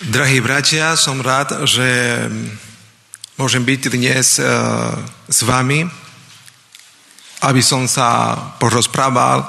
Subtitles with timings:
[0.00, 1.84] Drahí bratia, som rád, že
[3.36, 4.48] môžem byť dnes eh,
[5.28, 5.84] s vami,
[7.44, 9.44] aby som sa porozprával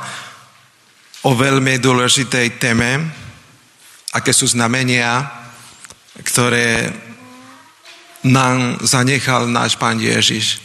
[1.24, 3.00] o veľmi dôležitej téme,
[4.12, 5.24] aké sú znamenia,
[6.20, 7.00] ktoré
[8.28, 10.60] nám zanechal náš Pán Ježiš.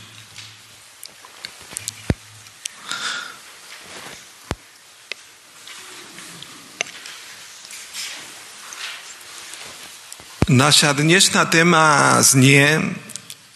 [10.47, 12.79] Naša dnešná téma znie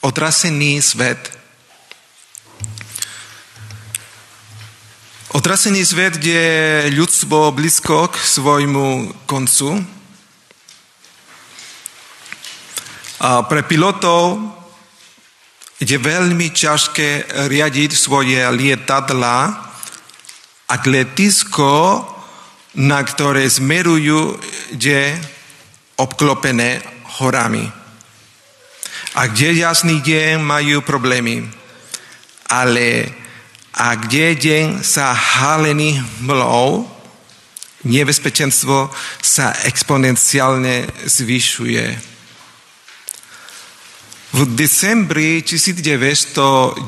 [0.03, 1.23] otrasený svet.
[5.31, 6.43] Otrasený svet, kde
[6.91, 9.87] ľudstvo blízko k svojmu koncu.
[13.23, 14.51] A pre pilotov
[15.79, 19.63] je veľmi ťažké riadiť svoje lietadla,
[20.67, 22.03] ak letisko,
[22.83, 24.43] na ktoré smerujú,
[24.75, 25.39] je
[26.01, 26.81] obklopené
[27.21, 27.69] horami.
[29.15, 31.45] A kde jasný deň majú problémy.
[32.51, 33.21] Ale
[33.77, 36.91] a kde deň sa halený mlou,
[37.87, 38.91] nebezpečenstvo
[39.23, 41.87] sa exponenciálne zvyšuje.
[44.31, 46.87] V decembri 1995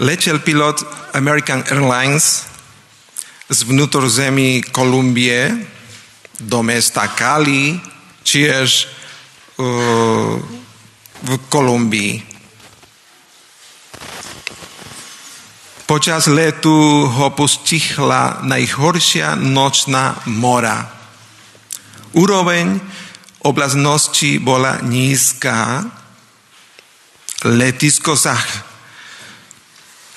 [0.00, 2.44] letel pilot American Airlines
[3.48, 5.75] z vnútorzemí Kolumbie
[6.40, 7.80] do mesta Kali,
[8.26, 8.68] tiež
[9.56, 10.34] uh,
[11.22, 12.14] v Kolumbii.
[15.86, 20.82] Počas letu ho postihla najhoršia nočná mora.
[22.18, 22.82] Úroveň
[23.46, 25.86] oblasnosti bola nízka,
[27.46, 28.34] letisko sa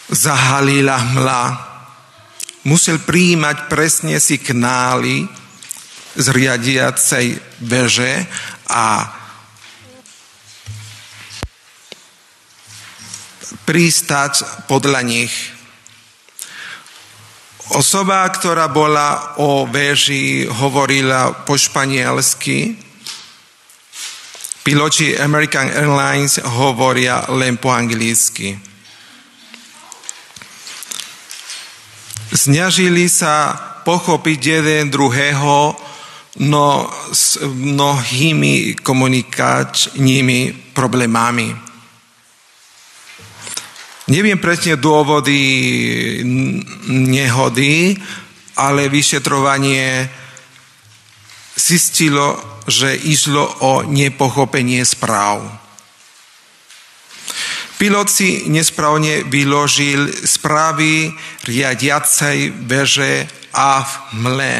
[0.09, 1.43] zahalila hmla.
[2.65, 5.29] Musel prijímať presne signály,
[6.19, 8.27] z riadiacej veže
[8.67, 9.07] a
[13.63, 15.31] pristať podľa nich.
[17.69, 22.73] Osoba, ktorá bola o veži, hovorila po španielsky.
[24.65, 28.57] Piloti American Airlines hovoria len po anglicky.
[32.33, 33.53] Snažili sa
[33.85, 35.73] pochopiť jeden druhého,
[36.37, 41.49] no s mnohými komunikačnými problémami.
[44.09, 45.41] Neviem presne dôvody
[46.89, 47.97] nehody,
[48.57, 50.09] ale vyšetrovanie
[51.57, 55.45] zistilo, že išlo o nepochopenie správ.
[57.79, 61.13] Pilot si nesprávne vyložil správy
[61.47, 63.23] riadiacej veže
[63.55, 64.57] a v mle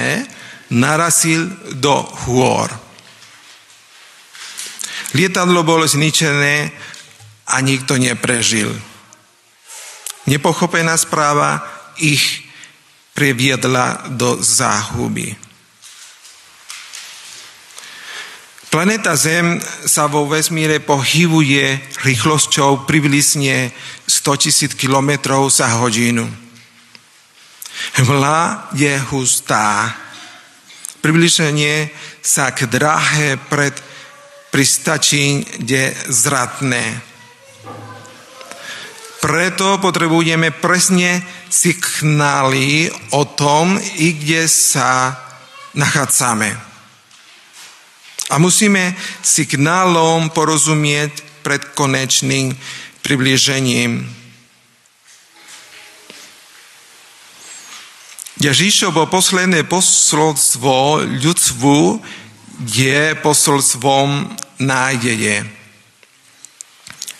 [0.69, 2.69] narazil do hôr.
[5.13, 6.69] Lietadlo bolo zničené
[7.49, 8.69] a nikto neprežil.
[10.29, 11.65] Nepochopená správa
[11.97, 12.45] ich
[13.17, 15.33] previedla do záhuby.
[18.69, 19.57] Planeta Zem
[19.89, 23.73] sa vo vesmíre pohybuje rýchlosťou približne
[24.05, 25.09] 100 000 km
[25.49, 26.29] za hodinu.
[27.97, 29.89] Hmla je hustá
[31.01, 31.89] približenie
[32.21, 33.75] sa k dráhe pred
[34.51, 37.01] pristačí je zratné.
[39.19, 41.19] Preto potrebujeme presne
[41.51, 45.11] signály o tom, i kde sa
[45.75, 46.55] nachádzame.
[48.29, 52.55] A musíme signálom porozumieť pred konečným
[53.01, 54.18] približením.
[58.39, 61.99] Ježišovo posledné posolstvo ľudstvu
[62.71, 64.31] je posolstvom
[64.63, 65.43] nádeje.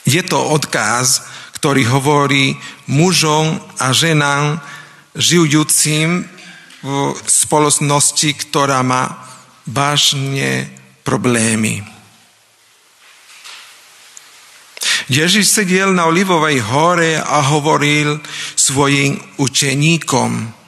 [0.07, 1.27] Je to odkaz,
[1.59, 2.55] ktorý hovorí
[2.87, 4.63] mužom a ženám
[5.11, 6.23] žijúcim
[6.87, 6.89] v
[7.27, 9.19] spoločnosti, ktorá má
[9.67, 10.71] vážne
[11.03, 11.83] problémy.
[15.11, 18.23] Ježiš sedel na Olivovej hore a hovoril
[18.55, 20.31] svojim učeníkom–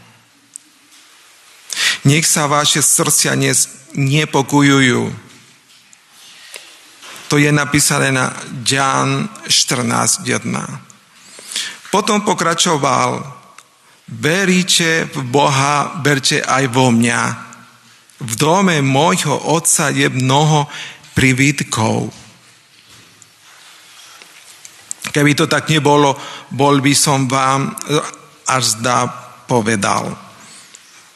[2.05, 3.37] nech sa vaše srdcia
[3.93, 5.01] nepokujujú.
[7.29, 8.35] To je napísané na
[8.67, 10.27] Jan 14.1.
[11.91, 13.23] Potom pokračoval,
[14.11, 17.21] veríte v Boha, berte aj vo mňa.
[18.21, 20.67] V dome môjho otca je mnoho
[21.15, 22.11] privítkov.
[25.11, 26.15] Keby to tak nebolo,
[26.51, 27.75] bol by som vám
[28.47, 29.07] až zdá
[29.47, 30.30] povedal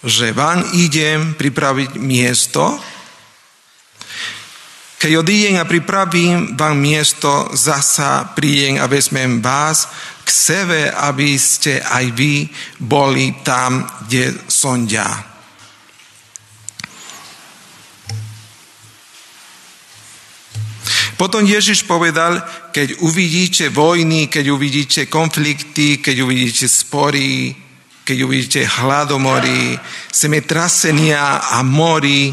[0.06, 2.78] že vám idem pripraviť miesto
[5.06, 9.86] Keď odídem a pripravím vám miesto, zasa prídem a vezmem vás
[10.25, 12.50] k sebe, aby ste aj vy
[12.81, 15.06] boli tam, kde som ja.
[21.22, 22.42] Potom Ježiš povedal,
[22.74, 27.54] keď uvidíte vojny, keď uvidíte konflikty, keď uvidíte spory,
[28.06, 29.74] keď uvidíte hladomory,
[30.13, 32.30] semetrasenia a mori,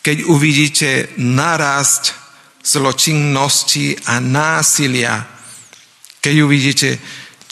[0.00, 2.16] keď uvidíte narast
[2.64, 5.28] zločinnosti a násilia,
[6.24, 6.90] keď uvidíte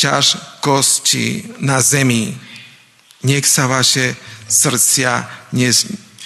[0.01, 2.33] ťažkosti na zemi,
[3.29, 4.17] nech sa vaše
[4.49, 5.29] srdcia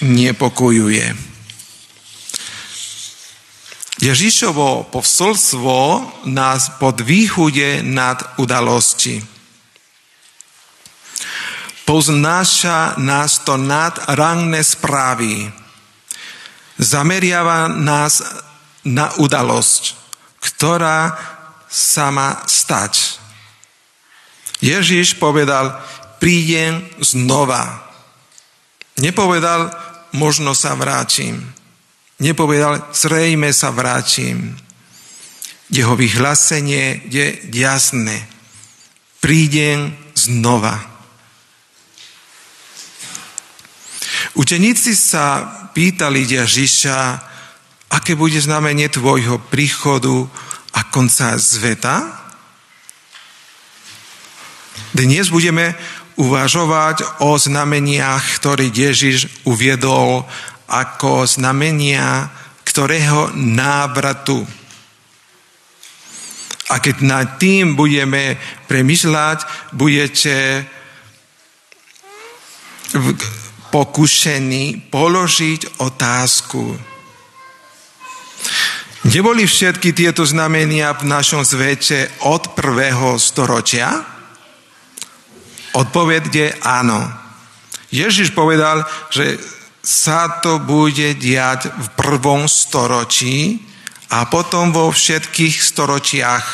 [0.00, 1.34] nepokojuje.
[4.04, 5.76] Ježišovo posolstvo
[6.28, 9.33] nás podvýchude nad udalosti.
[11.84, 15.52] Poznáša nás to nad ranné správy.
[16.80, 18.24] Zameriava nás
[18.88, 19.96] na udalosť,
[20.40, 21.12] ktorá
[21.68, 23.20] sa má stať.
[24.64, 25.76] Ježiš povedal,
[26.16, 27.84] prídem znova.
[28.96, 29.68] Nepovedal,
[30.16, 31.44] možno sa vrátim.
[32.16, 34.56] Nepovedal, zrejme sa vrátim.
[35.68, 38.24] Jeho vyhlásenie je jasné.
[39.20, 40.93] Prídem znova.
[44.34, 46.98] Učeníci sa pýtali Ježiša,
[47.94, 50.26] aké bude znamenie tvojho príchodu
[50.74, 52.26] a konca sveta?
[54.90, 55.78] Dnes budeme
[56.18, 60.26] uvažovať o znameniach, ktoré Ježiš uviedol
[60.66, 62.26] ako znamenia
[62.74, 64.42] ktorého návratu.
[66.74, 68.34] A keď nad tým budeme
[68.66, 70.66] premyšľať, budete
[73.74, 76.78] pokušení položiť otázku.
[79.10, 83.90] Neboli všetky tieto znamenia v našom svete od prvého storočia?
[85.74, 87.02] Odpoveď je áno.
[87.90, 89.42] Ježiš povedal, že
[89.82, 93.58] sa to bude diať v prvom storočí
[94.14, 96.46] a potom vo všetkých storočiach.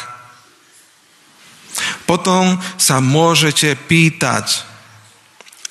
[2.09, 4.70] Potom sa môžete pýtať,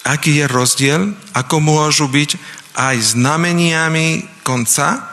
[0.06, 1.02] aký je rozdiel,
[1.36, 2.40] ako môžu byť
[2.80, 5.04] aj znameniami konca.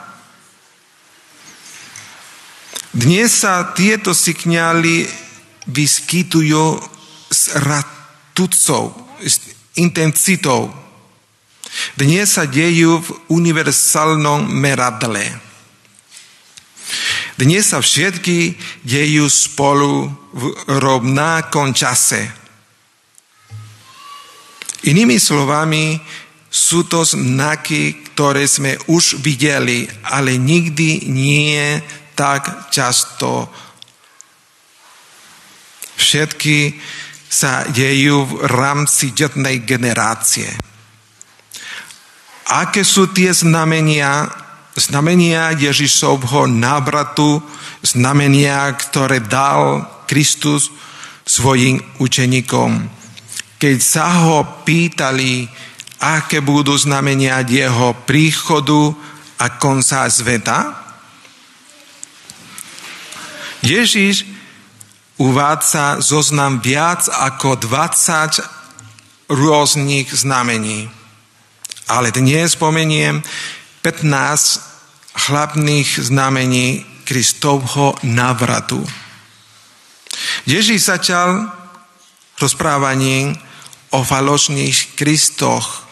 [2.95, 5.05] Dnes sa tieto signály
[5.67, 6.79] vyskytujú
[7.27, 9.43] s ratúcou, s
[9.75, 10.71] intenzitou.
[11.99, 15.27] Dnes sa dejú v univerzálnom meradle.
[17.37, 20.43] Dnes sa všetky dejú spolu v
[20.81, 22.46] rovnakom čase.
[24.87, 25.99] Inými slovami,
[26.47, 31.75] sú to znaky, ktoré sme už videli, ale nikdy nie
[32.15, 33.51] tak často.
[35.99, 36.79] Všetky
[37.27, 40.47] sa dejú v rámci jednej generácie.
[42.47, 44.31] Aké sú tie znamenia?
[44.77, 47.43] Znamenia Ježišovho návratu,
[47.83, 50.71] znamenia, ktoré dal Kristus
[51.27, 52.96] svojim učeníkom.
[53.57, 55.49] Keď sa ho pýtali,
[55.97, 58.93] aké budú znamenia jeho príchodu
[59.41, 60.87] a konca sveta,
[63.65, 64.29] Ježiš
[65.17, 70.85] uvádza zoznam viac ako 20 rôznych znamení.
[71.89, 73.25] Ale dnes spomeniem
[73.81, 78.85] 15 hlavných znamení Kristovho návratu.
[80.45, 81.49] Ježíš začal
[82.37, 83.46] rozprávaním
[83.91, 84.03] o
[84.95, 85.87] Kristoch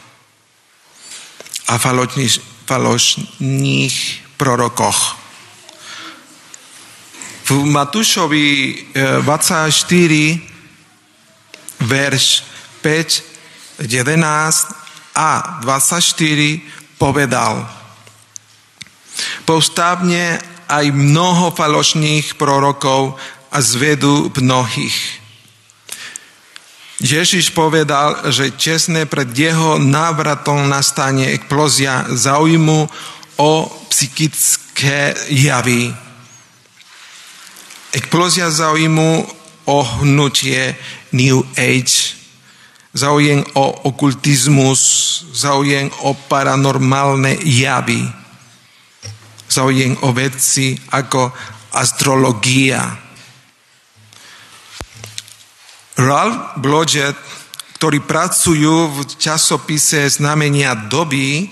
[1.68, 3.96] a falošných, falošných
[4.36, 5.00] prorokoch.
[7.46, 8.48] V Matúšovi
[9.22, 10.42] 24, e,
[11.86, 12.26] verš
[12.82, 14.74] 5, 11
[15.16, 17.70] a 24 povedal,
[19.46, 23.16] postavne aj mnoho falošných prorokov
[23.54, 25.25] a zvedú mnohých.
[27.06, 32.90] Ježiš povedal, že čestné pred jeho návratom nastane explózia zaujímu
[33.38, 33.52] o
[33.94, 35.94] psychické javy.
[37.94, 39.22] Explózia zaujímu
[39.70, 40.74] o hnutie
[41.14, 42.16] New Age
[42.96, 44.82] záujem o okultizmus,
[45.36, 48.08] záujem o paranormálne javy,
[49.52, 51.28] záujem o veci ako
[51.76, 53.05] astrologia.
[55.96, 57.16] Ralph Blodgett,
[57.80, 61.48] ktorí pracujú v časopise znamenia doby,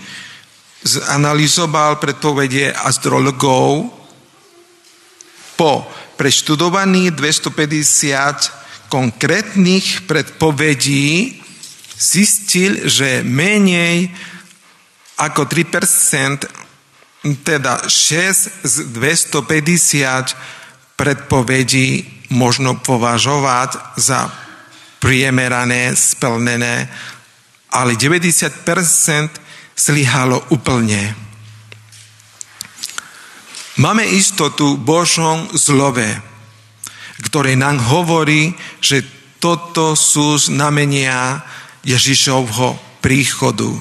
[0.83, 3.88] zanalizoval predpovedie astrologov
[5.55, 5.88] po
[6.19, 11.39] preštudovaní 250 konkrétnych predpovedí
[11.95, 14.12] zistil, že menej
[15.23, 24.33] ako 3%, teda 6 z 250 predpovedí možno považovať za
[24.97, 26.89] priemerané, splnené,
[27.69, 28.65] ale 90%
[29.77, 31.13] slyhalo úplne.
[33.77, 36.07] Máme istotu Božom zlove,
[37.25, 39.01] ktoré nám hovorí, že
[39.41, 41.41] toto sú znamenia
[41.83, 43.73] Ježišovho príchodu.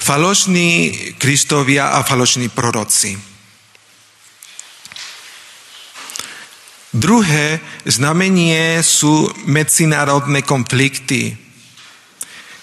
[0.00, 3.29] Falošní Kristovia a falošní proroci.
[6.90, 11.38] Druhé znamenie sú medzinárodné konflikty.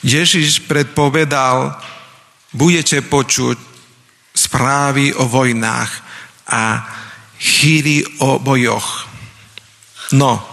[0.04, 1.80] Ježiš predpovedal,
[2.52, 3.56] budete počuť
[4.36, 5.92] správy o vojnách
[6.52, 6.84] a
[7.40, 9.08] chýry o bojoch.
[10.12, 10.44] No,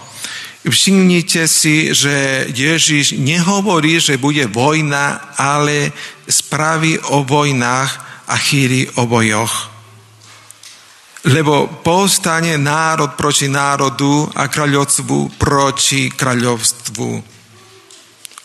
[0.62, 5.90] všimnite si, že Ježiš nehovorí, že bude vojna, ale
[6.30, 7.90] správy o vojnách
[8.30, 9.73] a chýry o bojoch.
[11.24, 17.08] Lebo povstane národ proti národu a kráľovstvu proti kráľovstvu.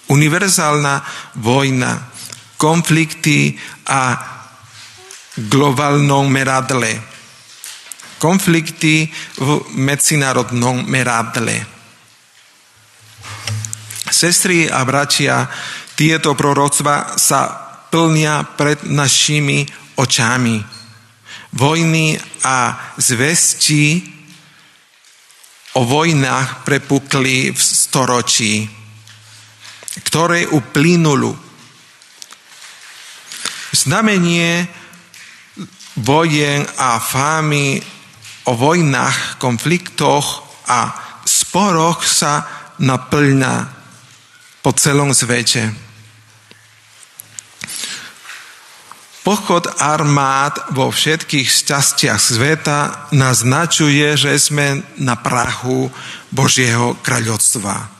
[0.10, 0.96] Univerzálna
[1.44, 2.08] vojna,
[2.56, 4.16] konflikty a
[5.36, 7.04] globálnom meradle.
[8.20, 11.64] Konflikty v medzinárodnom meradle.
[14.10, 15.48] Sestry a bratia,
[16.00, 17.42] tieto proroctva sa
[17.92, 19.68] plnia pred našimi
[20.00, 20.79] očami.
[21.50, 22.14] Vojny
[22.46, 24.00] a zvesti
[25.74, 28.70] o vojnách prepukli v storočí,
[30.06, 31.34] ktoré uplynulu.
[33.74, 34.68] Znamenie
[36.06, 37.82] vojen a fámy
[38.50, 40.94] o vojnách, konfliktoch a
[41.26, 42.46] sporoch sa
[42.82, 43.54] naplňa
[44.62, 45.89] po celom svete.
[49.20, 55.92] Pochod armád vo všetkých častiach sveta naznačuje, že sme na prachu
[56.32, 58.00] Božieho kráľovstva.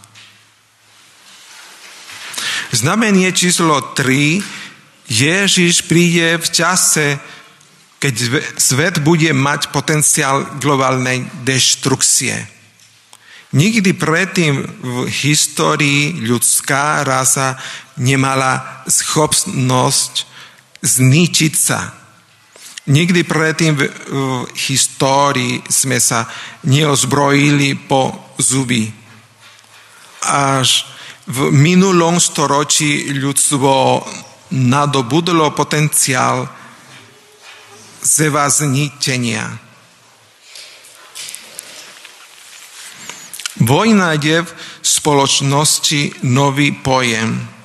[2.72, 4.40] Znamenie číslo 3.
[5.10, 7.18] Ježiš príde v čase,
[8.00, 8.14] keď
[8.56, 12.48] svet bude mať potenciál globálnej deštrukcie.
[13.50, 17.58] Nikdy predtým v histórii ľudská rasa
[17.98, 20.29] nemala schopnosť
[20.82, 21.94] zničiť sa.
[22.90, 26.26] Nikdy predtým v, v histórii sme sa
[26.66, 28.90] neozbrojili po zuby.
[30.26, 30.90] Až
[31.30, 34.02] v minulom storočí ľudstvo
[34.50, 36.50] nadobudlo potenciál
[38.02, 39.70] zevaznitenia.
[43.60, 47.59] Vojna je v spoločnosti nový pojem.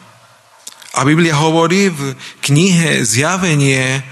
[0.94, 4.02] A Biblia hovorí v knihe Zjavenie,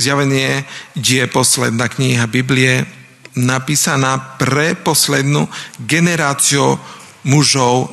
[0.00, 0.64] Zjavenie
[0.96, 2.88] je posledná kniha Biblie,
[3.36, 6.80] napísaná pre poslednú generáciu
[7.28, 7.92] mužov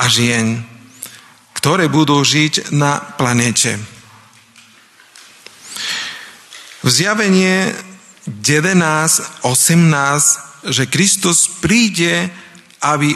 [0.00, 0.64] a žien,
[1.52, 3.76] ktoré budú žiť na planete.
[6.80, 7.68] V zjavenie
[8.24, 12.32] 11, 18, že Kristus príde,
[12.80, 13.12] aby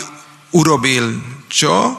[0.52, 1.16] urobil
[1.48, 1.96] čo?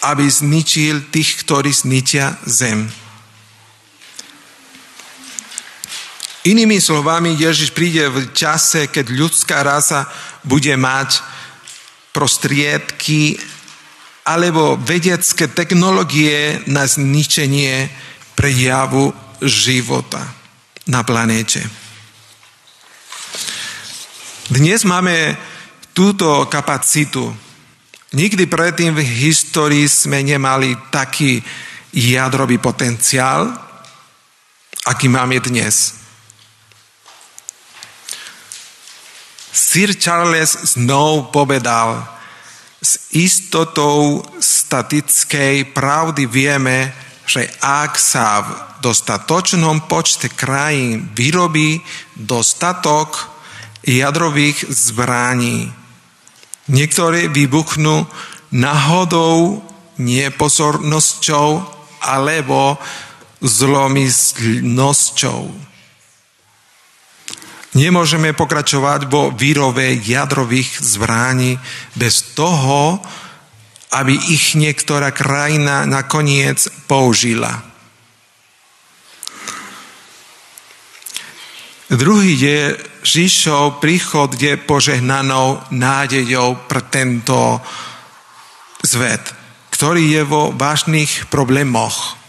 [0.00, 2.88] Aby zničil tých, ktorí zničia zem.
[6.40, 10.08] Inými slovami, Ježiš príde v čase, keď ľudská rasa
[10.40, 11.20] bude mať
[12.16, 13.36] prostriedky
[14.24, 17.92] alebo vedecké technológie na zničenie
[18.32, 19.12] prejavu
[19.44, 20.24] života
[20.88, 21.60] na planéte.
[24.48, 25.36] Dnes máme
[25.92, 27.36] túto kapacitu.
[28.10, 31.38] Nikdy predtým v histórii sme nemali taký
[31.94, 33.54] jadrový potenciál,
[34.82, 35.94] aký máme dnes.
[39.54, 42.02] Sir Charles znovu povedal,
[42.82, 46.90] s istotou statickej pravdy vieme,
[47.30, 48.48] že ak sa v
[48.82, 51.78] dostatočnom počte krajín vyrobí
[52.18, 53.30] dostatok
[53.86, 55.79] jadrových zbraní,
[56.70, 58.06] niektoré vybuchnú
[58.54, 59.62] náhodou,
[60.00, 61.60] nepozornosťou
[62.00, 62.80] alebo
[63.44, 65.70] zlomyslnosťou.
[67.70, 71.54] Nemôžeme pokračovať vo výrobe jadrových zbraní
[71.94, 72.98] bez toho,
[73.94, 77.62] aby ich niektorá krajina nakoniec použila.
[81.90, 87.56] Druhý je Žižov príchod je požehnanou nádejou pre tento
[88.84, 89.24] svet,
[89.72, 92.20] ktorý je vo vážnych problémoch.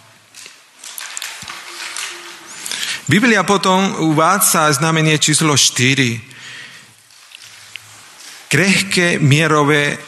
[3.11, 8.47] Biblia potom uvádza znamenie číslo 4.
[8.47, 9.99] Krehké mierové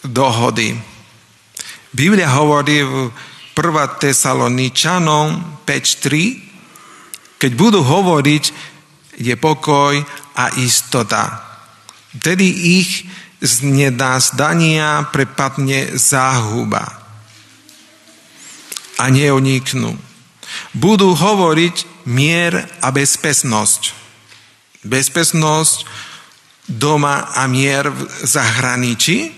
[0.00, 0.72] dohody.
[1.92, 3.12] Biblia hovorí v
[3.52, 4.00] 1.
[4.00, 8.44] Tesaloničanom 5.3, keď budú hovoriť
[9.20, 10.00] je pokoj
[10.34, 11.44] a istota.
[12.16, 13.04] Vtedy ich
[13.40, 16.84] z nedázdania prepadne záhuba
[19.00, 19.96] a neuniknú.
[20.76, 23.96] Budú hovoriť mier a bezpesnosť.
[24.84, 25.84] Bezpesnosť
[26.68, 29.32] doma a mier v zahraničí.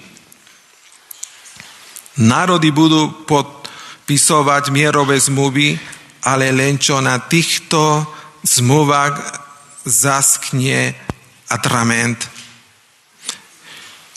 [2.22, 5.78] Národy budú podpisovať mierové zmluvy,
[6.28, 8.04] ale len čo na týchto
[8.42, 9.31] zmluvách
[9.84, 10.94] zasknie
[11.48, 12.30] atrament.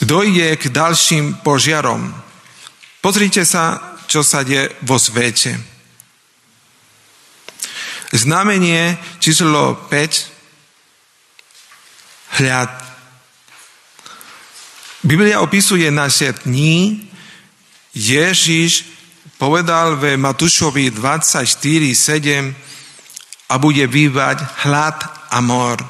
[0.02, 2.14] Dojde k ďalším požiarom.
[3.02, 5.58] Pozrite sa, čo sa deje vo svete.
[8.14, 10.26] Znamenie číslo 5.
[12.40, 12.70] Hľad.
[15.06, 17.10] Biblia opisuje naše dní.
[17.96, 18.86] Ježiš
[19.38, 22.54] povedal ve Matúšovi 24.7
[23.50, 25.84] a bude bývať hlad a mor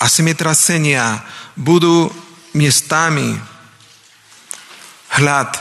[0.00, 1.24] a zemetrasenia
[1.56, 2.12] budú
[2.52, 3.32] miestami
[5.16, 5.56] hlad.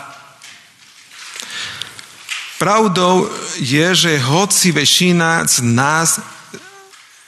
[2.60, 3.32] Pravdou
[3.64, 6.20] je, že hoci väčšina z nás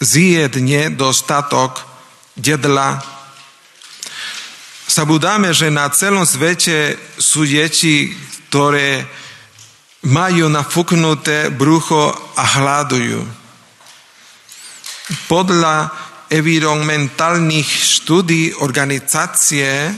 [0.03, 1.87] zjedne dostatok
[2.35, 2.99] jedla,
[5.07, 8.11] budáme, že na celom svete sú deti,
[8.51, 9.07] ktoré
[10.03, 13.40] majú nafúknuté brucho a hľadujú.
[15.27, 15.91] Podľa
[16.31, 19.91] environmentálnych štúdí organizácie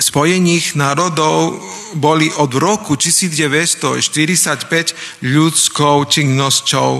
[0.00, 1.58] Spojených národov
[1.98, 6.90] boli od roku 1945 ľudskou činnosťou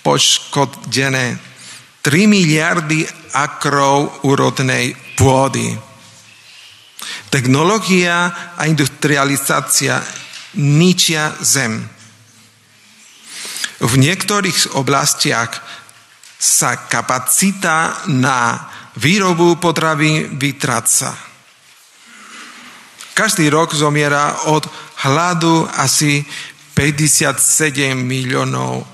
[0.00, 1.36] poškodené
[2.00, 5.76] 3 miliardy akrov úrodnej pôdy.
[7.28, 10.00] Technológia a industrializácia
[10.56, 11.84] ničia zem.
[13.80, 15.69] V niektorých oblastiach
[16.40, 18.56] sa kapacita na
[18.96, 21.12] výrobu potravy vytráca.
[23.12, 24.64] Každý rok zomiera od
[25.04, 26.24] hladu asi
[26.72, 28.88] 57 miliónov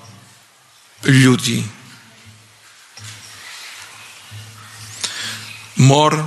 [1.07, 1.63] ľudí.
[5.79, 6.19] Mor.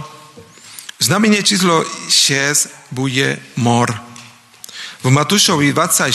[1.01, 3.93] Znamenie číslo 6 bude mor.
[5.05, 6.13] V Matúšovi 24,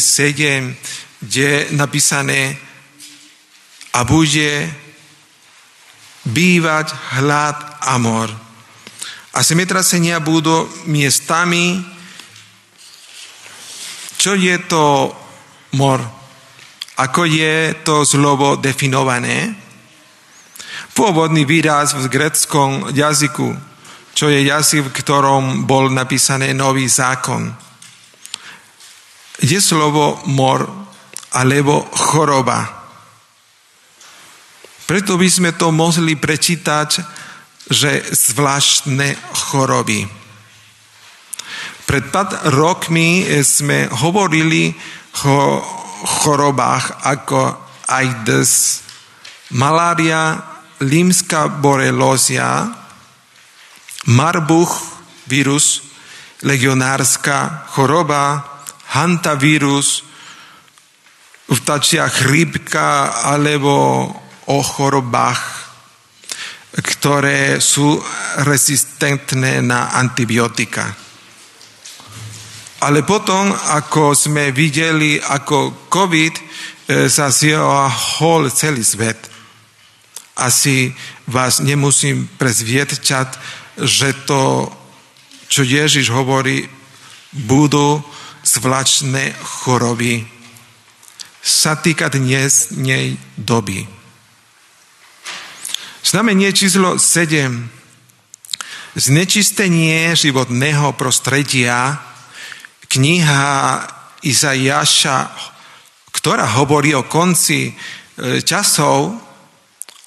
[0.00, 0.76] 7
[1.28, 2.67] je napísané
[3.92, 4.68] a bude
[6.28, 8.28] bývať hlad a mor.
[9.32, 11.78] A zemetrasenia budú miestami,
[14.18, 15.14] čo je to
[15.78, 16.02] mor,
[16.98, 19.54] ako je to slovo definované.
[20.90, 23.54] Pôvodný výraz v greckom jazyku,
[24.10, 27.54] čo je jazyk, v ktorom bol napísaný nový zákon.
[29.38, 30.66] Je slovo mor
[31.30, 32.77] alebo choroba.
[34.88, 36.88] Preto by sme to mohli prečítať,
[37.68, 40.08] že zvláštne choroby.
[41.84, 44.72] Pred pár rokmi sme hovorili
[45.28, 45.60] o
[46.08, 47.40] chorobách ako
[47.84, 48.80] AIDS,
[49.52, 50.40] malária,
[50.80, 52.72] limská borelózia,
[54.08, 54.72] marbuch
[55.28, 55.84] vírus,
[56.48, 58.40] legionárska choroba,
[58.96, 60.00] hantavírus,
[61.52, 64.08] vtačia chrípka alebo
[64.48, 65.68] o chorobách,
[66.72, 68.00] ktoré sú
[68.44, 70.88] rezistentné na antibiotika.
[72.78, 76.42] Ale potom, ako sme videli, ako COVID e,
[77.10, 79.18] zasiahol celý svet,
[80.38, 80.94] asi
[81.26, 83.28] vás nemusím prezviedčať,
[83.82, 84.70] že to,
[85.50, 86.70] čo Ježiš hovorí,
[87.34, 87.98] budú
[88.46, 90.22] zvláštne choroby
[91.42, 93.97] sa týka dnes nej doby.
[96.08, 97.68] Znamenie číslo 7.
[98.96, 102.00] Znečistenie životného prostredia,
[102.88, 103.44] kniha
[104.24, 105.18] Izajaša,
[106.08, 107.72] ktorá hovorí o konci e,
[108.40, 109.20] časov,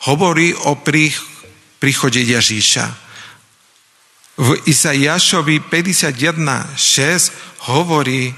[0.10, 0.82] hovorí o
[1.78, 2.86] príchode Ježíša.
[4.42, 8.34] V Isajašovi 51.6 hovorí,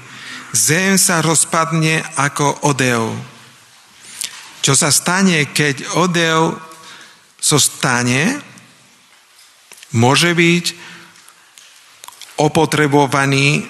[0.52, 3.08] zem sa rozpadne ako odev.
[4.60, 6.63] Čo sa stane, keď odev
[7.44, 8.40] zostane,
[9.92, 10.64] môže byť
[12.40, 13.68] opotrebovaný,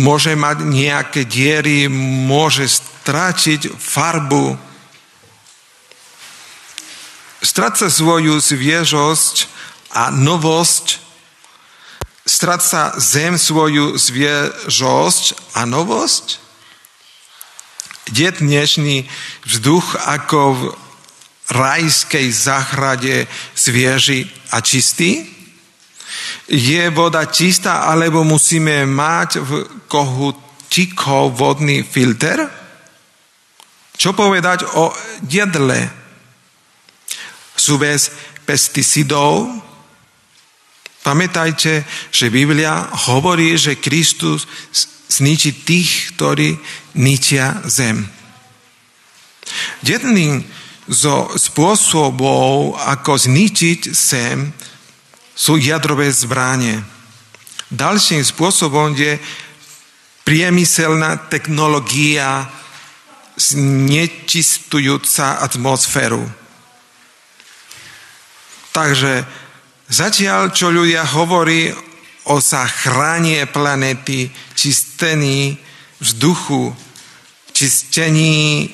[0.00, 4.56] môže mať nejaké diery, môže stráčiť farbu,
[7.44, 9.46] stráca svoju sviežosť
[9.92, 11.04] a novosť,
[12.24, 16.40] stráca zem svoju sviežosť a novosť?
[18.10, 19.08] Je dnešný
[19.44, 20.72] vzduch ako
[21.50, 25.24] rajskej záhrade svieži a čistý?
[26.48, 29.50] Je voda čistá, alebo musíme mať v
[29.88, 32.44] kohutíkov vodný filter?
[33.96, 34.92] Čo povedať o
[35.28, 35.90] jedle?
[37.54, 38.12] Bez
[38.44, 39.48] pesticidov?
[41.04, 44.48] Pamätajte, že Biblia hovorí, že Kristus
[45.08, 46.56] zničí tých, ktorí
[46.96, 48.08] ničia zem.
[49.84, 50.40] Jedným
[50.88, 54.52] zo spôsobov, ako zničiť zem,
[55.34, 56.78] sú jadrové zbranie.
[57.72, 59.18] Ďalším spôsobom je
[60.22, 62.46] priemyselná technológia
[63.34, 66.22] znečistujúca atmosféru.
[68.70, 69.26] Takže
[69.90, 71.74] zatiaľ, čo ľudia hovorí
[72.30, 75.58] o zachranie planety, čistení
[75.98, 76.74] vzduchu,
[77.52, 78.70] čistení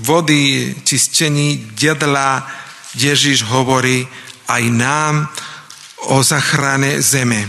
[0.00, 2.48] vody, čistení jedla,
[2.94, 4.08] Ježiš hovorí
[4.48, 5.28] aj nám
[6.10, 7.46] o zachrane zeme.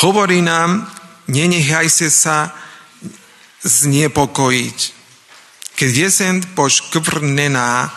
[0.00, 0.86] Hovorí nám,
[1.28, 2.54] nenechajte sa
[3.64, 4.78] znepokojiť.
[5.76, 7.88] Keď je sem poškvrnená,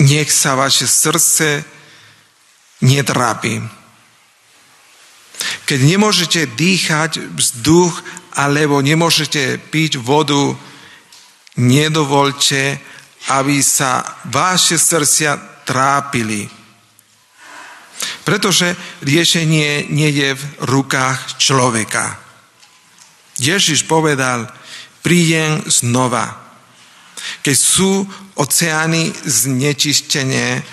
[0.00, 1.64] nech sa vaše srdce
[2.80, 3.60] netrápi.
[5.68, 8.00] Keď nemôžete dýchať vzduch
[8.34, 10.54] alebo nemôžete piť vodu,
[11.58, 12.78] nedovolte,
[13.28, 16.48] aby sa vaše srdcia trápili.
[18.24, 18.72] Pretože
[19.04, 22.16] riešenie nie je v rukách človeka.
[23.40, 24.48] Ježiš povedal,
[25.00, 26.36] prídem znova.
[27.44, 28.04] Keď sú
[28.36, 30.64] oceány znečistené,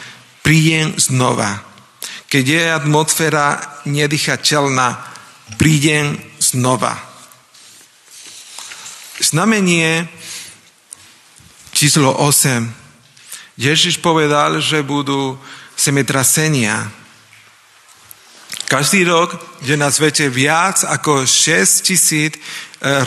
[0.43, 1.63] prídem znova.
[2.27, 3.47] Keď je atmosféra
[3.87, 4.87] nedýchateľná,
[5.55, 7.06] prídem znova.
[9.17, 10.05] Znamenie
[11.73, 12.69] číslo 8.
[13.57, 15.33] Ježiš povedal, že budú
[15.73, 16.85] semetrasenia.
[18.69, 19.33] Každý rok
[19.65, 22.41] je na svete viac ako 6 tisíc e,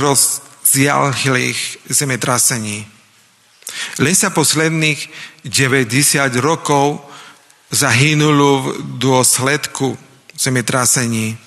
[0.03, 2.83] rozdialých zemetrasení.
[4.03, 4.99] Len sa posledných
[5.47, 7.07] 90 rokov
[7.71, 9.95] zahynulo v dôsledku
[10.35, 11.39] zemetrasení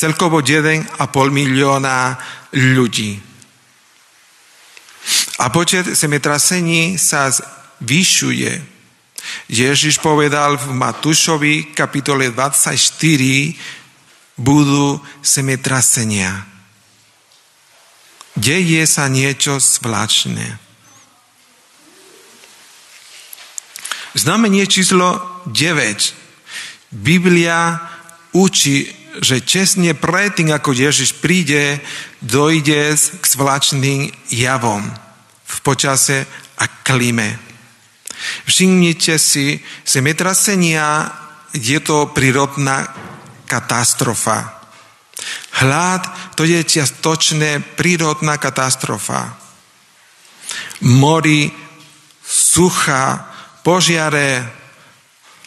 [0.00, 0.88] celkovo 1,5
[1.28, 2.16] milióna
[2.56, 3.33] ľudí.
[5.38, 8.62] A počet zemetrasení sa zvyšuje.
[9.50, 12.78] Ježiš povedal v Matúšovi kapitole 24
[14.38, 16.46] budú semetrasenia.
[18.38, 20.58] Deje sa niečo zvláštne.
[24.14, 25.18] Znamenie číslo
[25.50, 26.94] 9.
[26.94, 27.82] Biblia
[28.30, 28.86] učí,
[29.18, 31.82] že česne predtým, ako Ježiš príde,
[32.22, 35.03] dojde k zvláštnym javom
[35.54, 36.26] v počase
[36.58, 37.38] a klíme.
[38.46, 41.10] Všimnite si, zemetrasenia
[41.54, 42.90] je to prírodná
[43.46, 44.64] katastrofa.
[45.62, 49.38] Hlad to je čiastočné prírodná katastrofa.
[50.82, 51.46] Mori,
[52.26, 53.30] sucha,
[53.62, 54.42] požiare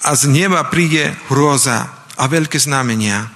[0.08, 3.28] a z neba príde hrôza a veľké znamenia.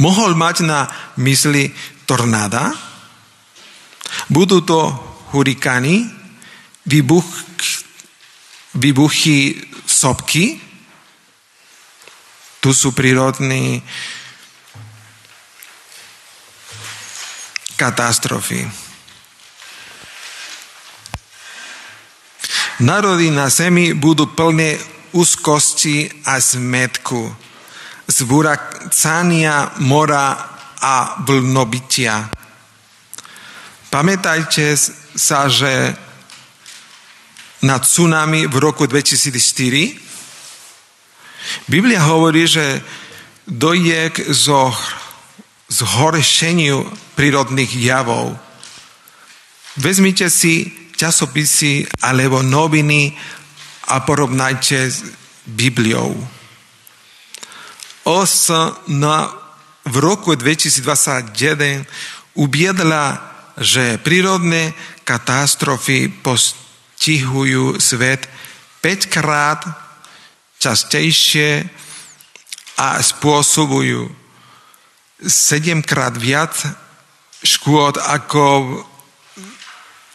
[0.00, 0.88] Mohol mať na
[1.20, 1.70] mysli
[2.08, 2.91] tornáda?
[4.28, 4.92] Budú to
[5.32, 6.08] hurikány,
[6.86, 7.26] výbuch,
[8.74, 10.60] výbuchy sopky.
[12.62, 13.82] Tu sú prírodné
[17.74, 18.62] katastrofy.
[22.82, 24.78] Národy na zemi budú plné
[25.14, 27.30] úzkosti a zmetku,
[28.10, 30.34] zburacania mora
[30.82, 32.41] a vlnobytia.
[33.92, 34.72] Pamätajte
[35.12, 35.92] sa, že
[37.60, 39.28] na tsunami v roku 2004.
[41.68, 42.80] Biblia hovorí, že
[43.44, 44.32] dojde k
[45.68, 46.88] zhoršeniu
[47.20, 48.32] prírodných javov.
[49.76, 53.12] Vezmite si časopisy alebo noviny
[53.92, 55.04] a porovnajte s
[55.44, 56.16] Bibliou.
[58.08, 58.48] OS
[58.88, 59.28] na,
[59.84, 61.84] v roku 2021
[62.40, 64.72] uviedla, že prírodné
[65.04, 68.28] katastrofy postihujú svet
[68.80, 69.60] 5 krát
[70.62, 71.66] častejšie
[72.78, 74.08] a spôsobujú
[75.22, 76.54] 7 krát viac
[77.42, 78.46] škôd ako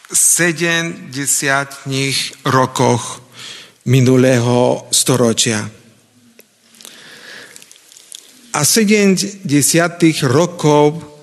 [0.08, 1.12] v 70
[2.48, 3.20] rokoch
[3.88, 5.68] minulého storočia.
[8.52, 9.44] A 70
[10.28, 11.17] rokov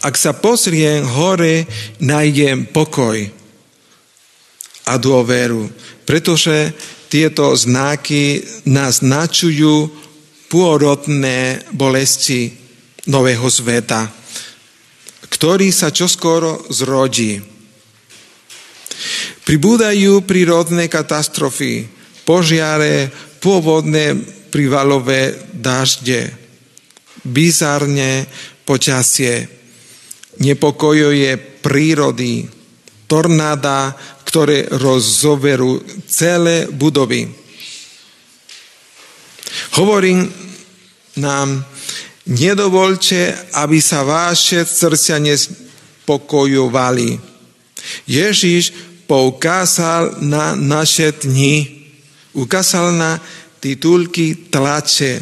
[0.00, 1.68] Ak sa pozriem hore,
[2.00, 3.20] nájdem pokoj
[4.88, 5.68] a dôveru,
[6.08, 6.72] pretože
[7.12, 9.92] tieto znaky naznačujú
[10.48, 12.48] pôrodné bolesti
[13.12, 14.08] nového sveta,
[15.28, 17.38] ktorý sa čoskoro zrodí.
[19.50, 21.82] Pribúdajú prírodné katastrofy,
[22.22, 23.10] požiare,
[23.42, 24.14] pôvodné
[24.46, 26.30] privalové dažde,
[27.26, 28.30] bizarne
[28.62, 29.50] počasie,
[30.38, 32.46] nepokojuje prírody,
[33.10, 33.90] tornáda,
[34.22, 37.26] ktoré rozoberú celé budovy.
[39.82, 40.30] Hovorím
[41.18, 41.66] nám,
[42.30, 47.18] nedovolte, aby sa vaše srdcia nespokojovali.
[48.06, 51.82] Ježiš poukázal na naše dni,
[52.30, 53.18] ukázal na
[53.58, 55.18] titulky tlače,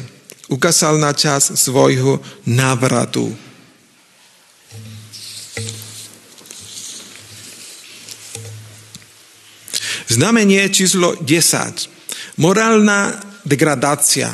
[0.53, 3.33] ukázal na čas svojho návratu.
[10.09, 11.89] Znamenie číslo 10.
[12.37, 13.17] Morálna
[13.49, 14.29] degradácia.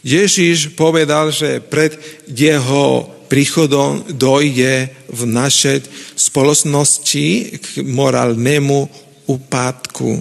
[0.00, 5.88] Ježiš povedal, že pred jeho príchodom dojde v našej
[6.20, 8.84] spoločnosti k morálnemu
[9.24, 10.20] úpadku.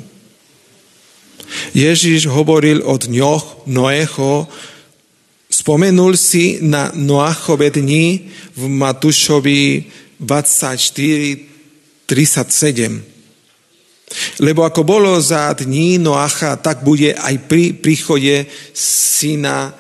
[1.75, 4.47] Ježiš hovoril o dňoch Noého,
[5.51, 14.39] spomenul si na Noachove dni v Matúšovi 24, 37.
[14.39, 19.75] Lebo ako bolo za dní Noacha, tak bude aj pri príchode syna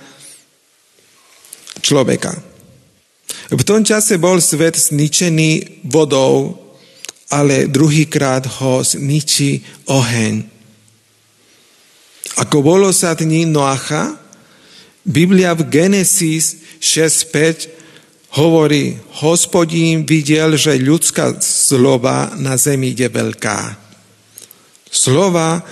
[1.79, 2.50] človeka.
[3.51, 6.55] V tom čase bol svet zničený vodou,
[7.31, 9.59] ale druhýkrát ho zničí
[9.91, 10.47] oheň.
[12.39, 14.15] Ako bolo za dní Noacha,
[15.03, 23.81] Biblia v Genesis 6.5 hovorí, hospodín videl, že ľudská zloba na zemi je veľká
[24.91, 25.63] slova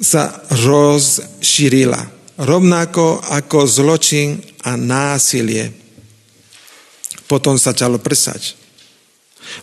[0.00, 2.00] sa rozšírila,
[2.40, 5.81] rovnako ako zločin a násilie.
[7.26, 8.56] Potom začalo prsať.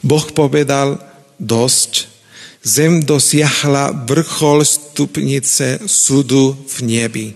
[0.04, 1.00] Boh povedal
[1.40, 2.08] dosť,
[2.64, 7.28] zem dosiahla vrchol stupnice súdu v nebi.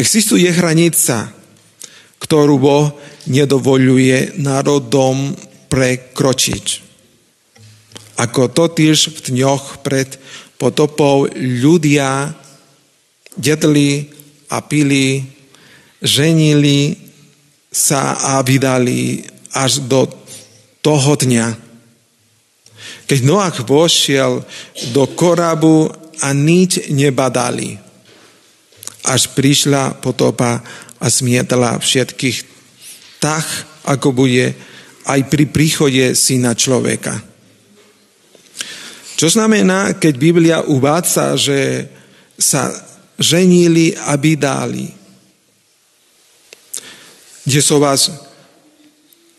[0.00, 1.28] Existuje hranica,
[2.16, 2.88] ktorú Boh
[3.28, 5.36] nedovoluje národom
[5.68, 6.66] prekročiť.
[8.16, 10.16] Ako totiž v dňoch pred
[10.60, 12.32] potopou ľudia
[13.36, 14.12] jedli
[14.52, 15.24] a pili,
[16.04, 17.09] ženili
[17.70, 19.22] sa vydali
[19.54, 20.10] až do
[20.82, 21.48] toho dňa.
[23.06, 24.42] Keď Noach vošiel
[24.90, 27.78] do korabu a nič nebadali,
[29.06, 30.60] až prišla potopa
[31.00, 32.38] a smietala všetkých
[33.22, 33.46] tak,
[33.88, 34.52] ako bude
[35.08, 37.18] aj pri príchode syna človeka.
[39.16, 41.88] Čo znamená, keď Biblia uvádza, že
[42.40, 42.72] sa
[43.20, 44.99] ženili a vydali?
[47.50, 48.06] Kde sú vás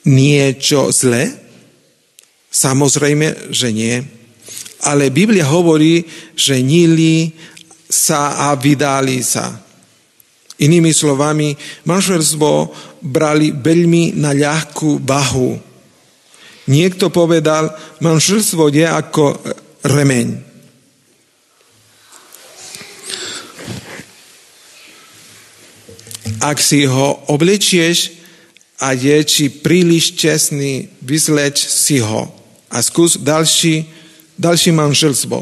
[0.03, 1.31] niečo zlé?
[2.51, 4.03] Samozrejme, že nie.
[4.83, 6.03] Ale Biblia hovorí,
[6.35, 7.31] že nili
[7.87, 9.55] sa a vydali sa.
[10.59, 11.55] Inými slovami,
[11.87, 12.51] manželstvo
[12.99, 15.55] brali veľmi na ľahkú bahu.
[16.67, 17.71] Niekto povedal,
[18.03, 19.39] manželstvo je ako
[19.87, 20.50] remeň.
[26.41, 28.17] Ak si ho oblečieš
[28.81, 32.33] a je či príliš čestný, vyzleč si ho
[32.71, 33.85] a skús ďalší,
[34.41, 35.37] ďalší manželstvo.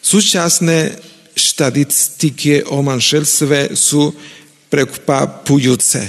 [0.00, 0.96] Súčasné
[1.36, 4.16] štatistiky o manželstve sú
[4.72, 6.08] prekvapujúce.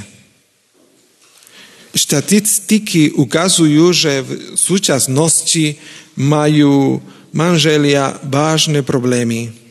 [1.91, 5.75] Štatistiky ukazujú, že v súčasnosti
[6.15, 7.01] majú
[7.36, 9.66] manželia vážne problémy.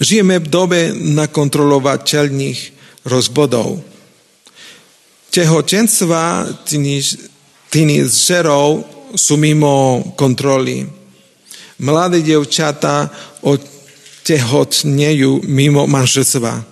[0.00, 2.60] Žijeme v dobe nakontrolovateľných
[3.04, 3.84] rozbodov.
[5.28, 6.48] Tehotenstva
[8.08, 8.80] žerov
[9.14, 10.88] sú mimo kontroly.
[11.84, 13.12] Mladé devčata
[13.44, 16.64] otehotnejú mimo manželstva.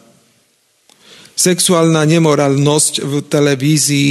[1.38, 4.10] Sexuálna nemorálnosť v televízii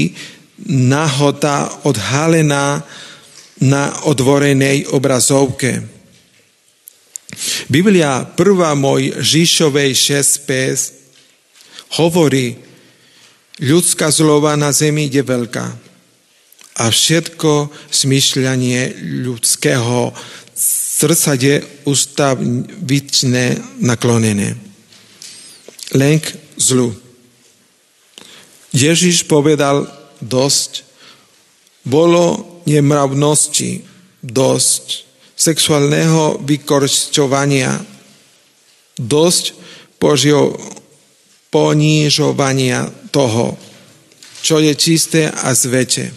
[0.88, 2.86] nahota odhalená
[3.66, 5.97] na odvorenej obrazovke.
[7.68, 8.80] Biblia 1.
[8.80, 12.56] moj Žišovej 6.5 hovorí,
[13.60, 15.68] ľudská zlova na zemi je veľká
[16.80, 20.16] a všetko smýšľanie ľudského
[20.56, 24.56] srdca je ústavične naklonené.
[25.92, 26.24] Len
[26.56, 26.96] zlu.
[28.72, 29.92] Ježiš povedal
[30.24, 30.88] dosť,
[31.84, 33.84] bolo nemravnosti
[34.24, 35.07] dosť,
[35.38, 37.78] sexuálneho vykoristovania
[38.98, 39.54] dosť,
[40.02, 40.58] požio,
[41.54, 43.54] ponižovania toho,
[44.42, 46.10] čo je čisté a zvete.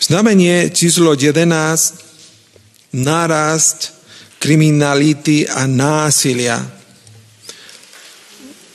[0.00, 3.96] Znamenie číslo 11 nárast
[4.36, 6.80] kriminality a násilia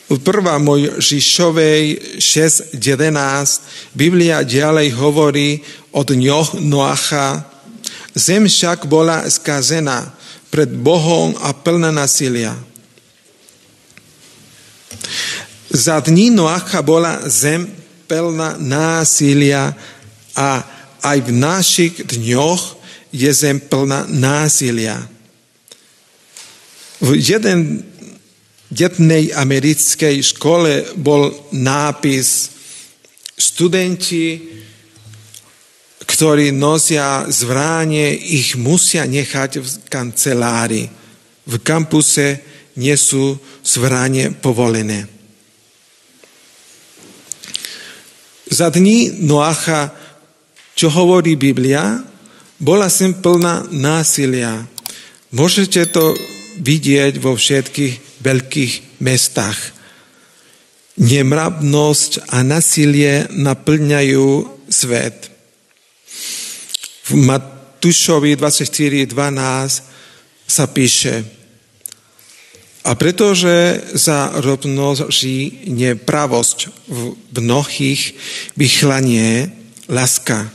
[0.06, 0.62] v 1.
[0.62, 1.84] Mojžišovej
[2.21, 2.78] 6.11
[3.98, 5.65] Biblia ďalej hovorí
[5.98, 7.54] od dňoch Noacha,
[8.15, 10.15] zem však bola skazená
[10.47, 12.56] pred Bohom a plná nasilia.
[15.69, 17.67] Za dní Noacha bola zem
[18.08, 19.75] plná násilia
[20.32, 20.63] a
[21.04, 22.80] aj v našich dňoch
[23.12, 25.04] je zem plná násilia.
[27.04, 27.84] V jeden
[28.71, 32.56] detnej americkej škole bol nápis
[33.36, 34.39] studenti,
[36.15, 40.88] ktorí nosia zvranie, ich musia nechať v kancelári.
[41.43, 42.39] V kampuse
[42.80, 45.12] nie sú zvranie povolené.
[48.47, 49.91] Za dní Noacha,
[50.71, 51.99] čo hovorí Biblia,
[52.63, 54.63] bola sem plná násilia.
[55.36, 56.15] Môžete to
[56.63, 59.60] vidieť vo všetkých veľkých mestách.
[60.95, 64.28] Nemravnosť a nasilie naplňajú
[64.71, 65.35] svet.
[67.05, 69.13] V Matúšovi 24.12
[70.45, 71.35] sa píše
[72.85, 76.99] a pretože za rovnoží nepravosť v
[77.33, 78.13] mnohých
[78.53, 79.49] vychlanie
[79.89, 80.53] láska.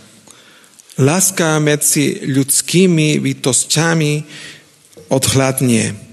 [0.94, 4.12] Láska medzi ľudskými bytostiami
[5.10, 6.10] odhľadne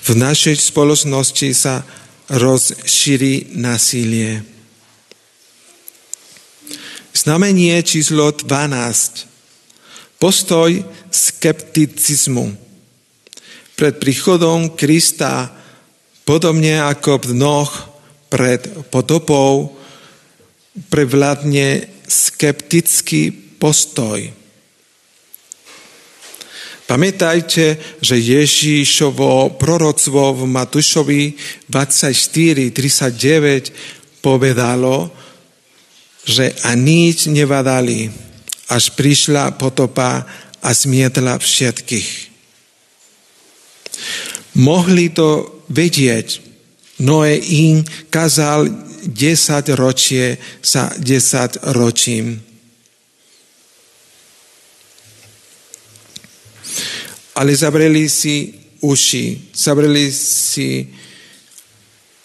[0.00, 1.86] v našej spoločnosti sa
[2.34, 4.42] rozšíri násilie.
[7.10, 9.26] Znamenie číslo 12.
[10.22, 10.78] Postoj
[11.10, 12.54] skepticizmu.
[13.74, 15.50] Pred príchodom Krista,
[16.22, 17.72] podobne ako v dnoch
[18.30, 18.62] pred
[18.94, 19.74] potopou,
[20.86, 24.30] prevládne skeptický postoj.
[26.86, 31.34] Pamätajte, že Ježíšovo proroctvo v Matúšovi
[31.66, 35.10] 24.39 povedalo,
[36.24, 38.10] že a nič nevadali,
[38.70, 40.26] až prišla potopa
[40.60, 42.10] a zmietla všetkých.
[44.60, 46.42] Mohli to vedieť.
[47.00, 47.80] Noé im
[48.12, 48.68] kazal
[49.08, 52.50] 10 ročie sa 10 ročím.
[57.40, 58.52] ale zabreli si
[58.84, 60.84] uši, zabreli si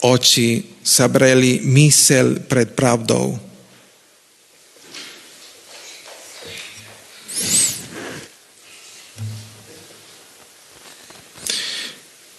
[0.04, 3.45] oči, zabreli mysel pred pravdou.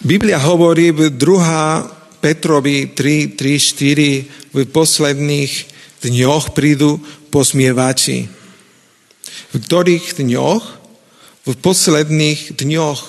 [0.08, 2.24] Biblia hovorí v 2.
[2.24, 5.52] Petrovi 3, 3, 4, v posledných
[6.00, 8.32] dňoch prídu posmievači.
[9.52, 10.78] V ktorých dňoch?
[11.48, 13.02] v posledných dňoch,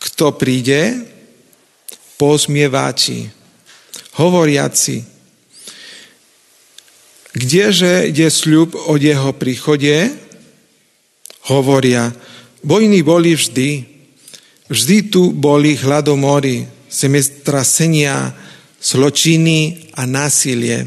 [0.00, 1.04] kto príde,
[2.16, 3.28] pozmievači,
[4.16, 5.04] hovoriaci,
[7.36, 10.08] kdeže je sľub o jeho príchode,
[11.52, 12.16] hovoria,
[12.64, 13.89] vojny boli vždy,
[14.70, 18.32] vždy tu boli hladomory, semestrasenia,
[18.78, 20.86] zločiny a násilie.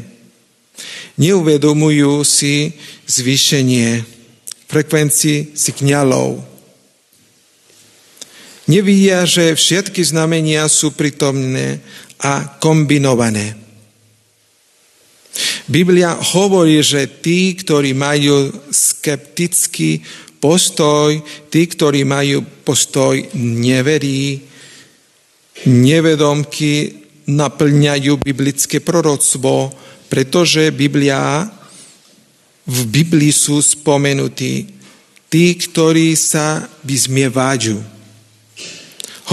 [1.20, 2.74] Neuvedomujú si
[3.06, 4.02] zvýšenie
[4.66, 6.42] frekvencii signálov.
[8.64, 11.84] Nevidia, že všetky znamenia sú prítomné
[12.18, 13.60] a kombinované.
[15.68, 20.00] Biblia hovorí, že tí, ktorí majú skeptický
[20.44, 21.16] postoj,
[21.48, 24.44] tí, ktorí majú postoj neverí,
[25.64, 29.72] nevedomky, naplňajú biblické proroctvo,
[30.12, 31.48] pretože Biblia,
[32.68, 34.68] v Biblii sú spomenutí
[35.32, 37.80] tí, ktorí sa vyzmievajú.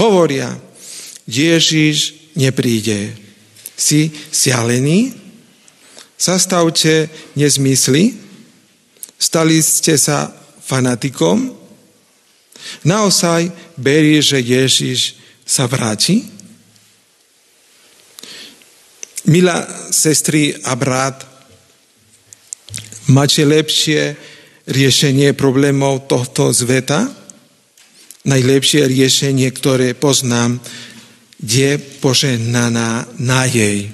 [0.00, 0.56] Hovoria,
[1.28, 3.12] Ježiš nepríde.
[3.76, 5.12] Si sialený?
[6.16, 8.16] Zastavte nezmysly?
[9.20, 11.50] Stali ste sa fanatikom?
[12.86, 16.22] Naozaj berie, že Ježiš sa vráti?
[19.30, 19.62] Milá
[19.94, 21.22] sestry a brat,
[23.14, 24.18] máte lepšie
[24.66, 27.06] riešenie problémov tohto sveta?
[28.22, 30.58] Najlepšie riešenie, ktoré poznám,
[31.42, 33.90] je poženaná nádej.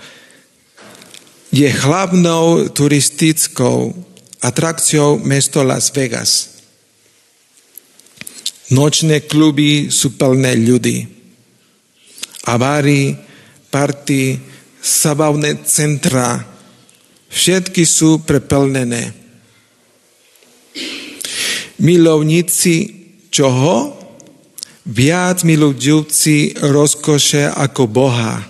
[1.55, 3.95] je hlavnou turistickou
[4.43, 6.59] atrakciou mesto Las Vegas.
[8.75, 11.07] Nočné kluby sú plné ľudí.
[12.49, 13.15] Avári,
[13.71, 14.41] party,
[14.83, 16.43] zabavné centra,
[17.29, 19.13] všetky sú preplnené.
[21.79, 22.75] Milovníci
[23.31, 24.04] čoho?
[24.85, 28.45] Viac milujúci rozkoše ako Boha.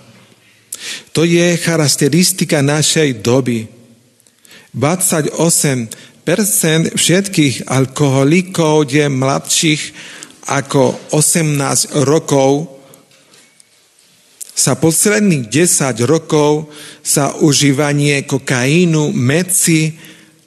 [1.16, 3.64] To je charakteristika našej doby.
[4.76, 9.82] 28% všetkých alkoholikov je mladších
[10.52, 12.76] ako 18 rokov.
[14.56, 16.68] Za posledných 10 rokov
[17.00, 19.96] sa užívanie kokainu medzi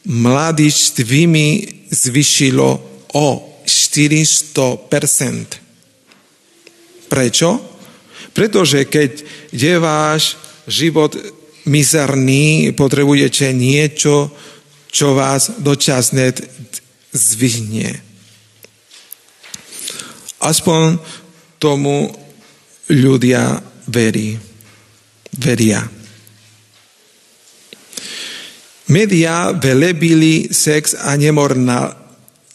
[0.05, 1.49] mladistvými
[1.89, 2.69] zvyšilo
[3.17, 3.27] o
[3.65, 4.85] 400
[7.09, 7.57] Prečo?
[8.31, 9.11] Pretože keď
[9.49, 10.37] je váš
[10.69, 11.17] život
[11.65, 14.29] mizerný, potrebujete niečo,
[14.89, 16.31] čo vás dočasne
[17.11, 17.99] zvihne.
[20.39, 21.01] Aspoň
[21.59, 22.07] tomu
[22.89, 24.39] ľudia verí.
[25.29, 25.85] Veria.
[28.89, 31.13] Media velebili sex a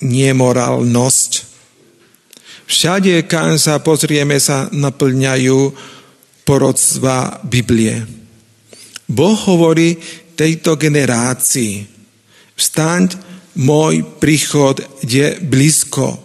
[0.03, 1.31] nemorálnosť
[2.65, 5.73] Všade, kam sa pozrieme, sa naplňajú
[6.49, 8.05] porodstva Biblie.
[9.05, 10.01] Boh hovorí
[10.33, 11.85] tejto generácii,
[12.57, 13.15] vstaň,
[13.55, 16.19] môj príchod je blízko.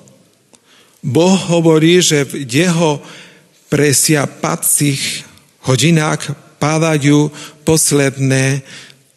[1.04, 3.04] Boh hovorí, že v jeho
[3.70, 5.28] presiapacích
[5.70, 7.30] hodinách padajú
[7.64, 8.66] posledné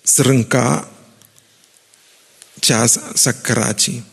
[0.04, 0.86] zrnka,
[2.62, 4.11] čas sa kráti.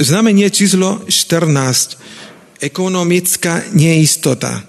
[0.00, 2.00] Znamenie číslo 14.
[2.56, 4.64] Ekonomická neistota.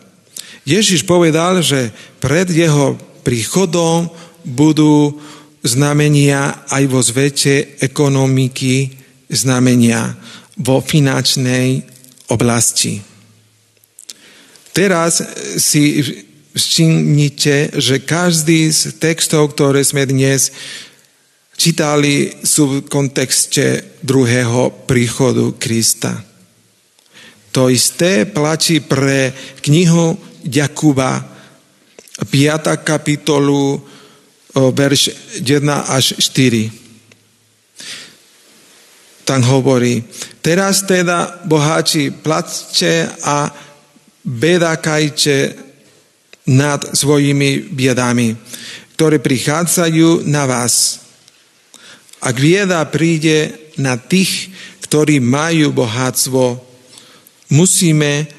[0.67, 4.11] Ježiš povedal, že pred jeho príchodom
[4.43, 5.23] budú
[5.63, 8.91] znamenia aj vo zvete ekonomiky,
[9.31, 10.19] znamenia
[10.59, 11.79] vo finančnej
[12.27, 12.99] oblasti.
[14.75, 15.23] Teraz
[15.55, 16.03] si
[16.59, 20.51] všimnite, že každý z textov, ktoré sme dnes
[21.61, 26.17] čítali, sú v kontexte druhého príchodu Krista.
[27.53, 29.29] To isté platí pre
[29.61, 31.21] knihu Jakuba,
[32.25, 32.81] 5.
[32.81, 33.77] kapitolu
[34.57, 35.13] verš
[35.45, 36.71] 1 až 4.
[39.21, 40.01] Tam hovorí,
[40.41, 43.53] teraz teda boháči plačte a
[44.25, 45.53] bedakajte
[46.49, 48.33] nad svojimi biedami,
[48.97, 51.01] ktoré prichádzajú na vás.
[52.21, 54.53] Ak vieda príde na tých,
[54.85, 56.61] ktorí majú bohatstvo,
[57.49, 58.29] musíme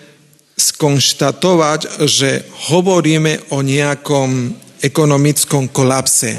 [0.54, 6.38] skonštatovať, že hovoríme o nejakom ekonomickom kolapse.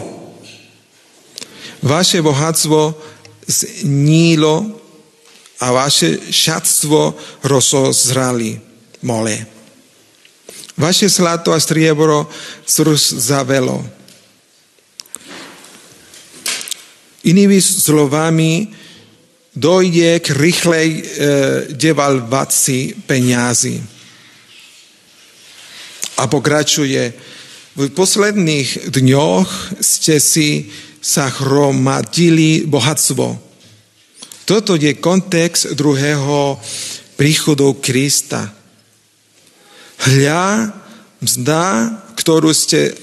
[1.83, 2.95] Vaše bohatstvo
[3.43, 4.79] znílo
[5.59, 8.55] a vaše šatstvo rozozrali
[9.03, 9.35] mole.
[10.79, 12.31] Vaše zlato a striebro
[13.19, 13.83] zavelo.
[17.23, 18.67] Inými slovami,
[19.55, 21.01] dojde k rýchlej e,
[21.77, 23.79] devalvácii peniazy.
[26.17, 27.13] A pokračuje,
[27.73, 30.69] v posledných dňoch ste si
[31.01, 33.27] sa hromadili bohatstvo.
[34.45, 36.61] Toto je kontext druhého
[37.17, 38.51] príchodu Krista.
[40.03, 40.69] Hľa
[41.23, 41.63] mzda,
[42.19, 42.93] ktorú ste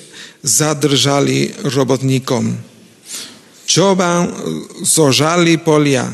[0.45, 2.70] zadržali robotníkom.
[3.71, 4.35] Čo vám
[4.83, 6.11] zožali polia?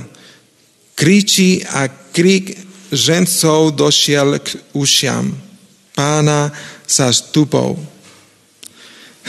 [0.93, 2.53] Kričí a krik
[2.93, 5.33] žencov došiel k ušiam
[5.97, 6.53] pána
[6.85, 7.81] sa stupou.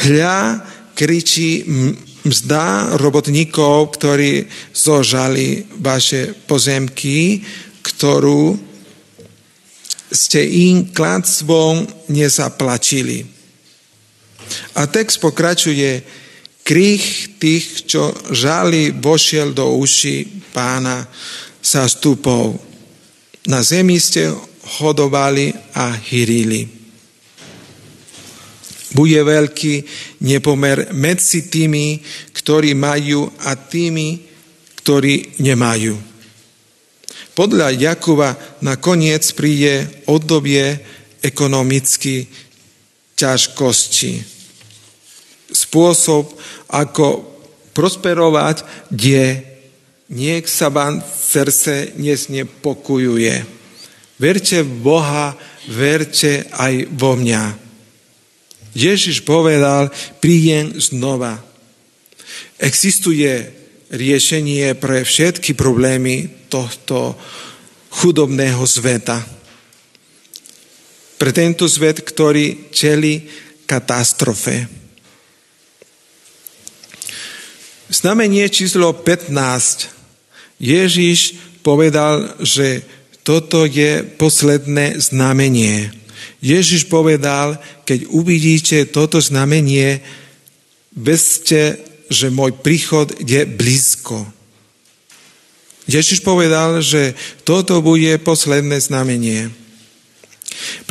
[0.03, 0.59] Hľa
[0.91, 1.63] kričí
[2.27, 4.43] mzda robotníkov, ktorí
[4.75, 7.39] zožali vaše pozemky,
[7.79, 8.59] ktorú
[10.11, 13.23] ste im kladstvom nezaplačili.
[14.75, 16.03] A text pokračuje,
[16.67, 21.07] krych tých, čo žali, vošiel do uši pána
[21.63, 22.59] sa stupov.
[23.47, 24.35] Na zemi ste
[24.83, 26.77] hodovali a hyrili
[28.97, 29.73] bude veľký
[30.25, 32.01] nepomer medzi tými,
[32.33, 34.25] ktorí majú a tými,
[34.81, 35.93] ktorí nemajú.
[37.37, 38.33] Podľa Jakuba
[38.65, 40.81] nakoniec príde obdobie
[41.21, 42.25] ekonomicky
[43.13, 44.36] ťažkosti.
[45.67, 46.31] Spôsob,
[46.71, 47.27] ako
[47.75, 49.43] prosperovať, kde
[50.07, 53.43] niek sa vám srdce nesnepokojuje.
[54.17, 55.35] Verte v Boha,
[55.67, 57.43] verte aj vo mňa.
[58.73, 59.91] Ježiš povedal,
[60.23, 61.37] príjem znova.
[62.57, 63.51] Existuje
[63.91, 67.19] riešenie pre všetky problémy tohto
[67.91, 69.21] chudobného sveta.
[71.17, 73.25] Pre tento svet, ktorý čeli
[73.65, 74.76] katastrofe.
[77.87, 79.31] Znamenie číslo 15.
[80.59, 82.83] Ježiš povedal, že
[83.23, 85.95] toto je posledné znamenie.
[86.43, 87.55] Ježiš povedal,
[87.87, 90.03] keď uvidíte toto znamenie,
[90.99, 91.79] vedzte,
[92.11, 94.27] že môj príchod je blízko.
[95.87, 97.15] Ježiš povedal, že
[97.47, 99.47] toto bude posledné znamenie.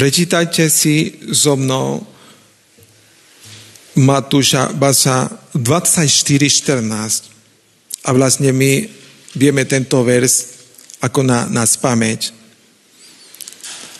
[0.00, 2.15] Prečítajte si so mnou
[3.96, 5.24] Matúša Basa
[5.56, 8.84] 24.14 a vlastne my
[9.32, 10.60] vieme tento vers
[11.00, 12.28] ako na, na spameť.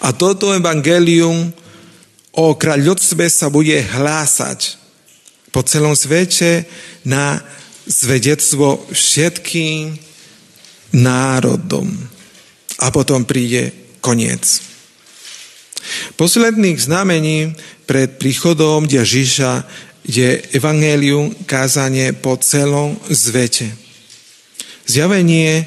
[0.04, 1.48] A toto evangelium
[2.36, 4.76] o kráľovstve sa bude hlásať
[5.48, 6.68] po celom svete
[7.08, 7.40] na
[7.88, 9.96] svedectvo všetkým
[10.92, 11.88] národom.
[12.84, 13.72] A potom príde
[14.04, 14.75] koniec.
[16.14, 17.58] Posledných znamení
[17.90, 19.66] pred príchodom Ježíša
[20.06, 23.74] je evangelium kázanie po celom svete.
[24.86, 25.66] Zjavenie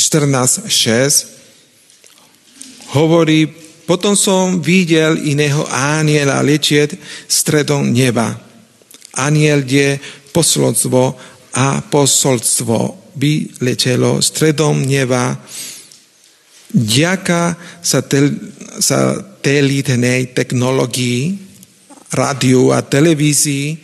[0.00, 3.44] 14.6 hovorí,
[3.84, 6.96] potom som videl iného aniela letieť
[7.28, 8.40] stredom neba.
[9.20, 10.00] Aniel je
[10.32, 11.02] posolstvo
[11.54, 15.38] a posolstvo by letelo stredom neba
[16.74, 17.54] ďaká
[18.80, 21.38] satelitnej technológii,
[22.14, 23.78] rádiu a televízii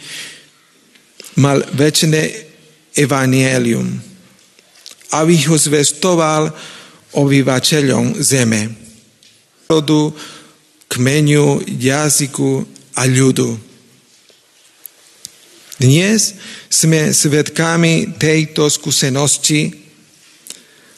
[1.43, 2.23] mal väčšie
[2.95, 3.87] evangelium,
[5.15, 6.51] aby ho zvestoval
[7.15, 8.71] obyvateľom zeme
[9.71, 10.11] rodu,
[10.91, 12.67] kmeniu, jazyku
[12.99, 13.55] a ľudu.
[15.81, 16.37] Dnes
[16.69, 19.90] sme svedkami tejto skúsenosti.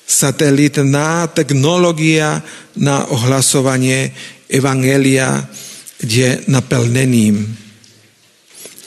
[0.07, 2.42] Satelitná technológia
[2.76, 4.12] na ohlasovanie
[4.50, 5.48] Evangelia
[6.03, 7.57] je naplnením.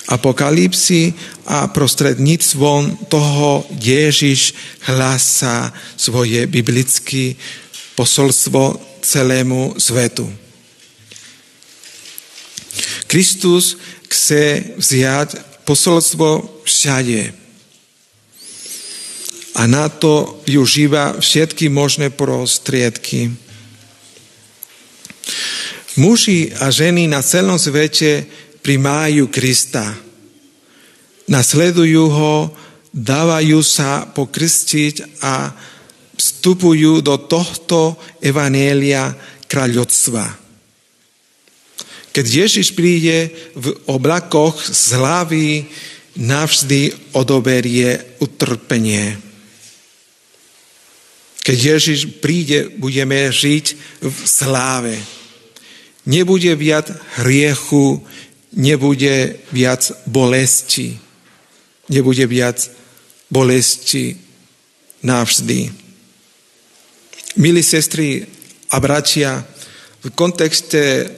[0.05, 1.13] Apokalipsy
[1.49, 4.53] a prostredníctvom toho Ježiš
[4.85, 7.33] hlása svoje biblické
[7.97, 10.29] posolstvo celému svetu.
[13.09, 13.77] Kristus
[14.09, 15.29] chce vziať
[15.65, 17.44] posolstvo všade.
[19.55, 23.31] A na to využíva všetky možné prostriedky.
[25.95, 28.27] Muži a ženy na celom svete
[28.59, 29.95] primájú Krista.
[31.31, 32.35] Nasledujú ho,
[32.91, 35.55] dávajú sa pokrstiť a
[36.19, 39.15] vstupujú do tohto evanélia
[39.47, 40.25] kráľovstva.
[42.15, 45.47] Keď Ježiš príde v oblakoch z hlavy,
[46.15, 49.19] navždy odoberie utrpenie.
[51.45, 53.65] Keď Ježiš príde, budeme žiť
[54.01, 54.97] v sláve.
[56.09, 56.89] Nebude viac
[57.21, 58.01] hriechu,
[58.57, 60.97] nebude viac bolesti.
[61.85, 62.65] Nebude viac
[63.29, 64.17] bolesti
[65.05, 65.69] navždy.
[67.37, 68.25] Milí sestry
[68.73, 69.45] a bratia,
[70.01, 71.13] v kontexte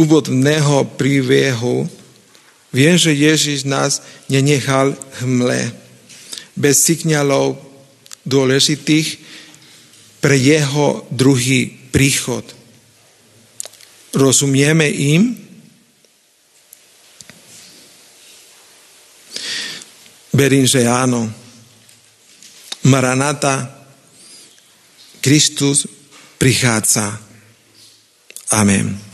[0.00, 1.84] úvodného príbehu,
[2.72, 4.00] viem, že Ježiš nás
[4.32, 5.76] nenechal hmle,
[6.56, 7.65] bez signálov
[8.26, 9.22] dôležitých
[10.18, 12.42] pre jeho druhý príchod.
[14.10, 15.38] Rozumieme im?
[20.36, 21.30] Verím, že áno.
[22.86, 23.72] Maranata,
[25.22, 25.88] Kristus
[26.36, 27.18] prichádza.
[28.52, 29.05] Amen.